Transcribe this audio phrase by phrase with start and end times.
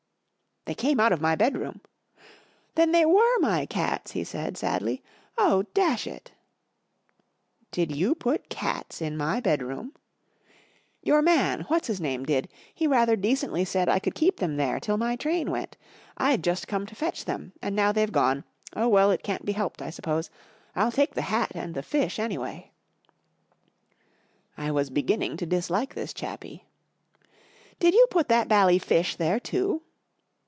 [0.67, 1.81] 44 They came out of my bedroom."
[2.33, 5.01] <# Then they uiere my cats!" he said, sadly.
[5.35, 6.31] 44 Oh, dash it!"
[7.71, 9.93] 44 Did you put cats in my bedroom?"
[10.99, 12.47] 44 Your man, what's his name, did.
[12.75, 15.77] He rather decently said I could keep them there till my train went.
[16.15, 17.53] I'd just come to fetch them.
[17.59, 18.43] And now they've gone!
[18.75, 20.29] Oh, well, it can't be helped, I suppose.
[20.75, 22.71] I'll take the hat and the fish, anyway."
[24.55, 26.65] I was beginning to dislike this chappie.
[27.19, 29.81] ■# Did you put that bally fish there, too